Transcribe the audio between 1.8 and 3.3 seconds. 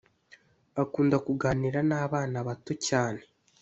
nabana bato cyane